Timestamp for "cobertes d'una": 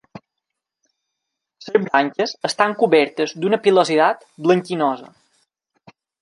2.85-3.61